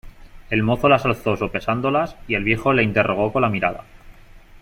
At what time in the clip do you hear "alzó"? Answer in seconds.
1.05-1.37